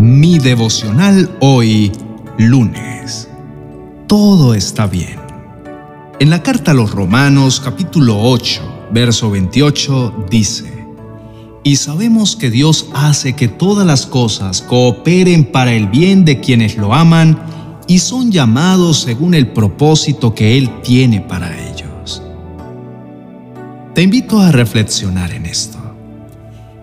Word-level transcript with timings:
Mi 0.00 0.38
devocional 0.38 1.36
hoy, 1.40 1.92
lunes. 2.38 3.28
Todo 4.06 4.54
está 4.54 4.86
bien. 4.86 5.18
En 6.18 6.30
la 6.30 6.42
carta 6.42 6.70
a 6.70 6.74
los 6.74 6.92
Romanos 6.92 7.60
capítulo 7.62 8.18
8, 8.18 8.86
verso 8.92 9.30
28 9.30 10.24
dice, 10.30 10.86
Y 11.64 11.76
sabemos 11.76 12.34
que 12.34 12.48
Dios 12.48 12.88
hace 12.94 13.34
que 13.34 13.48
todas 13.48 13.86
las 13.86 14.06
cosas 14.06 14.62
cooperen 14.62 15.44
para 15.44 15.74
el 15.74 15.86
bien 15.88 16.24
de 16.24 16.40
quienes 16.40 16.78
lo 16.78 16.94
aman 16.94 17.38
y 17.86 17.98
son 17.98 18.32
llamados 18.32 19.00
según 19.02 19.34
el 19.34 19.48
propósito 19.48 20.34
que 20.34 20.56
Él 20.56 20.80
tiene 20.82 21.20
para 21.20 21.54
ellos. 21.68 22.22
Te 23.94 24.00
invito 24.00 24.40
a 24.40 24.50
reflexionar 24.50 25.30
en 25.32 25.44
esto. 25.44 25.89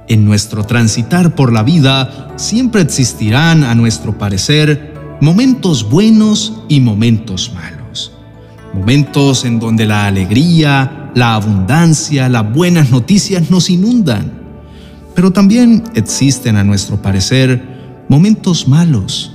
En 0.08 0.24
nuestro 0.24 0.64
transitar 0.64 1.36
por 1.36 1.52
la 1.52 1.64
vida 1.64 2.34
siempre 2.38 2.82
existirán, 2.82 3.64
a 3.64 3.76
nuestro 3.76 4.18
parecer, 4.18 4.94
momentos 5.20 5.90
buenos 5.90 6.62
y 6.70 6.80
momentos 6.80 7.52
malos. 7.54 8.14
Momentos 8.74 9.44
en 9.44 9.60
donde 9.60 9.86
la 9.86 10.06
alegría, 10.06 11.12
la 11.14 11.36
abundancia, 11.36 12.30
las 12.30 12.54
buenas 12.54 12.90
noticias 12.90 13.50
nos 13.50 13.70
inundan. 13.70 14.32
Pero 15.14 15.32
también 15.32 15.84
existen, 15.96 16.56
a 16.56 16.64
nuestro 16.64 17.02
parecer, 17.02 17.62
momentos 18.08 18.68
malos, 18.68 19.34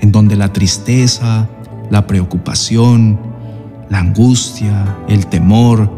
en 0.00 0.12
donde 0.12 0.36
la 0.36 0.52
tristeza, 0.52 1.48
la 1.90 2.06
preocupación, 2.06 3.18
la 3.90 3.98
angustia, 3.98 4.96
el 5.08 5.26
temor, 5.26 5.90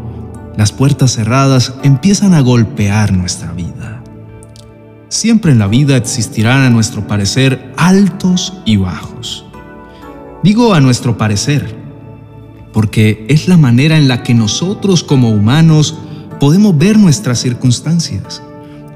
las 0.55 0.71
puertas 0.71 1.11
cerradas 1.11 1.73
empiezan 1.83 2.33
a 2.33 2.41
golpear 2.41 3.13
nuestra 3.13 3.51
vida. 3.51 3.96
Siempre 5.09 5.53
en 5.53 5.59
la 5.59 5.67
vida 5.67 5.95
existirán 5.95 6.63
a 6.63 6.69
nuestro 6.69 7.07
parecer 7.07 7.73
altos 7.77 8.53
y 8.65 8.75
bajos. 8.75 9.45
Digo 10.43 10.73
a 10.73 10.81
nuestro 10.81 11.17
parecer, 11.17 11.75
porque 12.73 13.25
es 13.29 13.47
la 13.47 13.57
manera 13.57 13.97
en 13.97 14.09
la 14.09 14.21
que 14.21 14.33
nosotros 14.33 15.03
como 15.03 15.29
humanos 15.29 15.97
podemos 16.41 16.77
ver 16.77 16.97
nuestras 16.97 17.39
circunstancias. 17.39 18.43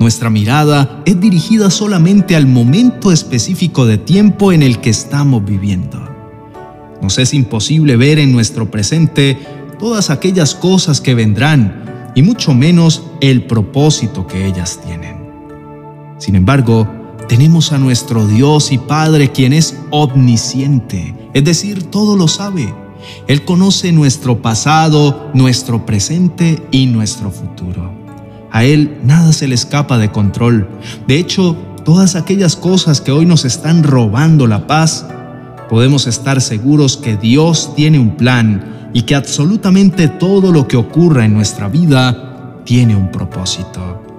Nuestra 0.02 0.30
mirada 0.30 1.02
es 1.06 1.20
dirigida 1.20 1.70
solamente 1.70 2.36
al 2.36 2.46
momento 2.46 3.12
específico 3.12 3.86
de 3.86 3.98
tiempo 3.98 4.52
en 4.52 4.64
el 4.64 4.82
que 4.82 4.90
estamos 4.90 5.46
viviendo. 5.46 6.10
Nos 7.02 7.20
es 7.20 7.34
imposible 7.34 7.96
ver 7.96 8.20
en 8.20 8.34
nuestro 8.34 8.70
presente 8.70 9.40
todas 9.80 10.10
aquellas 10.10 10.56
cosas 10.56 11.00
que 11.00 11.16
vendrán 11.16 12.12
y 12.16 12.22
mucho 12.22 12.54
menos 12.54 13.04
el 13.22 13.46
propósito 13.46 14.28
que 14.28 14.46
ellas 14.46 14.80
tienen. 14.86 15.21
Sin 16.22 16.36
embargo, 16.36 16.88
tenemos 17.28 17.72
a 17.72 17.80
nuestro 17.80 18.28
Dios 18.28 18.72
y 18.72 18.78
Padre 18.78 19.32
quien 19.32 19.54
es 19.54 19.76
omnisciente, 19.90 21.16
es 21.34 21.44
decir, 21.44 21.90
todo 21.90 22.16
lo 22.16 22.28
sabe. 22.28 22.72
Él 23.28 23.44
conoce 23.44 23.92
nuestro 23.92 24.40
pasado, 24.40 25.32
nuestro 25.34 25.84
presente 25.84 26.62
y 26.70 26.86
nuestro 26.86 27.32
futuro. 27.32 27.92
A 28.52 28.64
Él 28.64 29.00
nada 29.04 29.34
se 29.34 29.48
le 29.48 29.56
escapa 29.56 29.98
de 29.98 30.12
control. 30.12 30.70
De 31.08 31.18
hecho, 31.18 31.58
todas 31.84 32.16
aquellas 32.16 32.56
cosas 32.56 33.02
que 33.02 33.12
hoy 33.12 33.26
nos 33.26 33.44
están 33.44 33.82
robando 33.82 34.46
la 34.46 34.68
paz, 34.68 35.08
podemos 35.72 36.06
estar 36.06 36.40
seguros 36.40 36.98
que 36.98 37.18
Dios 37.18 37.74
tiene 37.76 37.98
un 37.98 38.16
plan 38.16 38.92
y 38.94 39.02
que 39.04 39.16
absolutamente 39.16 40.08
todo 40.08 40.52
lo 40.52 40.68
que 40.68 40.78
ocurra 40.78 41.26
en 41.26 41.34
nuestra 41.34 41.68
vida 41.68 42.62
tiene 42.64 42.96
un 42.96 43.10
propósito. 43.10 44.11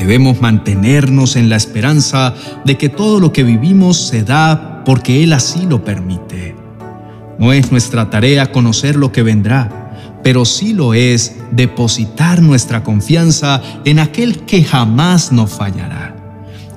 Debemos 0.00 0.40
mantenernos 0.40 1.36
en 1.36 1.50
la 1.50 1.56
esperanza 1.56 2.32
de 2.64 2.78
que 2.78 2.88
todo 2.88 3.20
lo 3.20 3.34
que 3.34 3.44
vivimos 3.44 3.98
se 3.98 4.24
da 4.24 4.82
porque 4.82 5.22
Él 5.22 5.34
así 5.34 5.66
lo 5.66 5.84
permite. 5.84 6.56
No 7.38 7.52
es 7.52 7.70
nuestra 7.70 8.08
tarea 8.08 8.50
conocer 8.50 8.96
lo 8.96 9.12
que 9.12 9.22
vendrá, 9.22 10.18
pero 10.24 10.46
sí 10.46 10.72
lo 10.72 10.94
es 10.94 11.36
depositar 11.50 12.40
nuestra 12.40 12.82
confianza 12.82 13.60
en 13.84 13.98
aquel 13.98 14.38
que 14.46 14.64
jamás 14.64 15.32
nos 15.32 15.50
fallará. 15.50 16.16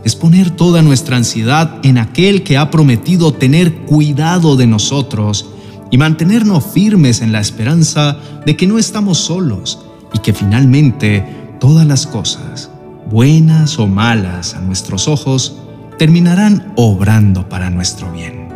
Es 0.03 0.17
poner 0.17 0.49
toda 0.49 0.81
nuestra 0.81 1.15
ansiedad 1.15 1.79
en 1.83 1.99
aquel 1.99 2.43
que 2.43 2.57
ha 2.57 2.69
prometido 2.69 3.33
tener 3.33 3.73
cuidado 3.73 4.57
de 4.57 4.67
nosotros 4.67 5.49
y 5.91 5.97
mantenernos 5.97 6.65
firmes 6.73 7.21
en 7.21 7.31
la 7.31 7.39
esperanza 7.39 8.17
de 8.45 8.57
que 8.57 8.67
no 8.67 8.79
estamos 8.79 9.17
solos 9.17 9.79
y 10.13 10.19
que 10.19 10.33
finalmente 10.33 11.25
todas 11.61 11.87
las 11.87 12.05
cosas 12.05 12.69
buenas 13.13 13.77
o 13.77 13.85
malas 13.85 14.55
a 14.55 14.59
nuestros 14.59 15.07
ojos, 15.07 15.57
terminarán 15.99 16.73
obrando 16.75 17.47
para 17.47 17.69
nuestro 17.69 18.11
bien. 18.11 18.49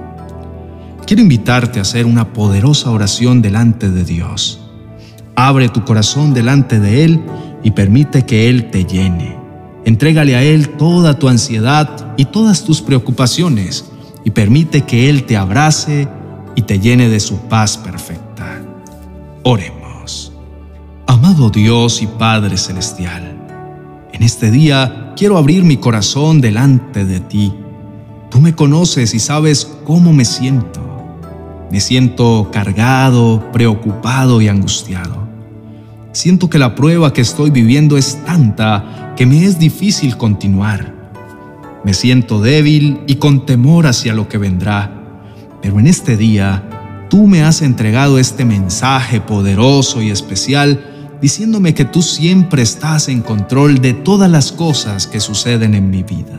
Quiero 1.06 1.22
invitarte 1.22 1.78
a 1.78 1.84
hacer 1.84 2.08
una 2.08 2.34
poderosa 2.34 2.90
oración 2.90 3.44
delante 3.44 3.92
de 3.92 4.04
Dios. 4.04 4.60
Abre 5.36 5.70
tu 5.70 5.86
corazón 5.86 6.34
delante 6.34 6.80
de 6.80 7.06
Él 7.06 7.22
y 7.62 7.70
permite 7.70 8.26
que 8.26 8.50
Él 8.50 8.72
te 8.72 8.84
llene. 8.84 9.38
Entrégale 9.86 10.36
a 10.36 10.42
Él 10.42 10.70
toda 10.70 11.20
tu 11.20 11.30
ansiedad 11.30 12.16
y 12.18 12.26
todas 12.26 12.64
tus 12.64 12.82
preocupaciones 12.82 13.86
y 14.26 14.32
permite 14.32 14.82
que 14.82 15.08
Él 15.08 15.26
te 15.26 15.38
abrace 15.38 16.08
y 16.56 16.64
te 16.64 16.80
llene 16.80 17.10
de 17.10 17.20
su 17.20 17.38
paz 17.42 17.78
perfecta. 17.78 18.60
Oremos. 19.44 20.34
Amado 21.06 21.52
Dios 21.52 22.02
y 22.02 22.08
Padre 22.08 22.58
Celestial, 22.58 23.37
en 24.18 24.24
este 24.24 24.50
día 24.50 25.14
quiero 25.16 25.38
abrir 25.38 25.64
mi 25.64 25.78
corazón 25.78 26.42
delante 26.42 27.06
de 27.06 27.20
ti. 27.20 27.54
Tú 28.32 28.42
me 28.42 28.56
conoces 28.56 29.14
y 29.14 29.20
sabes 29.20 29.72
cómo 29.86 30.12
me 30.12 30.26
siento. 30.26 30.82
Me 31.72 31.80
siento 31.80 32.50
cargado, 32.52 33.52
preocupado 33.52 34.42
y 34.42 34.48
angustiado. 34.48 35.28
Siento 36.14 36.50
que 36.50 36.58
la 36.58 36.74
prueba 36.74 37.14
que 37.14 37.22
estoy 37.22 37.52
viviendo 37.52 37.96
es 37.96 38.18
tanta 38.26 39.14
que 39.16 39.28
me 39.28 39.46
es 39.46 39.60
difícil 39.60 40.18
continuar. 40.18 40.96
Me 41.84 41.94
siento 41.94 42.42
débil 42.42 43.02
y 43.06 43.16
con 43.16 43.46
temor 43.46 43.86
hacia 43.86 44.16
lo 44.16 44.28
que 44.28 44.40
vendrá. 44.40 44.92
Pero 45.62 45.80
en 45.80 45.86
este 45.86 46.18
día, 46.18 47.08
tú 47.08 47.28
me 47.28 47.44
has 47.44 47.62
entregado 47.62 48.18
este 48.18 48.46
mensaje 48.46 49.22
poderoso 49.22 50.02
y 50.02 50.10
especial 50.10 50.97
diciéndome 51.22 51.74
que 51.74 51.86
tú 51.86 52.02
siempre 52.02 52.62
estás 52.62 53.10
en 53.10 53.22
control 53.22 53.80
de 53.80 53.94
todas 53.94 54.30
las 54.30 54.52
cosas 54.52 55.08
que 55.08 55.20
suceden 55.20 55.74
en 55.74 55.90
mi 55.90 56.04
vida. 56.04 56.38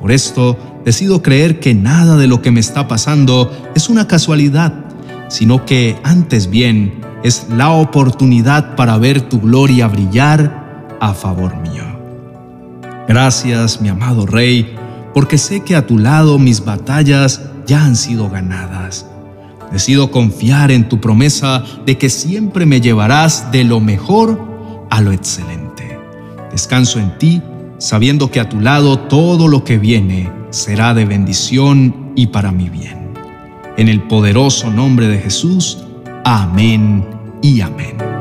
Por 0.00 0.12
esto, 0.12 0.56
decido 0.84 1.22
creer 1.22 1.60
que 1.60 1.74
nada 1.74 2.16
de 2.16 2.26
lo 2.26 2.42
que 2.42 2.50
me 2.50 2.60
está 2.60 2.88
pasando 2.88 3.50
es 3.74 3.88
una 3.88 4.08
casualidad, 4.08 4.72
sino 5.28 5.64
que 5.64 5.96
antes 6.02 6.50
bien 6.50 7.00
es 7.22 7.46
la 7.50 7.70
oportunidad 7.70 8.74
para 8.74 8.98
ver 8.98 9.22
tu 9.22 9.40
gloria 9.40 9.86
brillar 9.86 10.96
a 11.00 11.14
favor 11.14 11.56
mío. 11.58 11.84
Gracias, 13.08 13.80
mi 13.80 13.88
amado 13.88 14.26
Rey, 14.26 14.74
porque 15.14 15.38
sé 15.38 15.60
que 15.60 15.76
a 15.76 15.86
tu 15.86 15.98
lado 15.98 16.38
mis 16.38 16.64
batallas 16.64 17.42
ya 17.66 17.84
han 17.84 17.96
sido 17.96 18.28
ganadas 18.28 19.06
Decido 19.72 20.10
confiar 20.10 20.70
en 20.70 20.88
tu 20.88 21.00
promesa 21.00 21.64
de 21.86 21.96
que 21.96 22.10
siempre 22.10 22.66
me 22.66 22.80
llevarás 22.80 23.50
de 23.52 23.64
lo 23.64 23.80
mejor 23.80 24.86
a 24.90 25.00
lo 25.00 25.12
excelente. 25.12 25.98
Descanso 26.50 26.98
en 26.98 27.16
ti, 27.18 27.42
sabiendo 27.78 28.30
que 28.30 28.40
a 28.40 28.48
tu 28.48 28.60
lado 28.60 28.98
todo 28.98 29.48
lo 29.48 29.64
que 29.64 29.78
viene 29.78 30.30
será 30.50 30.92
de 30.92 31.06
bendición 31.06 32.12
y 32.14 32.26
para 32.26 32.52
mi 32.52 32.68
bien. 32.68 33.12
En 33.78 33.88
el 33.88 34.02
poderoso 34.02 34.70
nombre 34.70 35.08
de 35.08 35.18
Jesús, 35.18 35.78
amén 36.24 37.06
y 37.40 37.62
amén. 37.62 38.11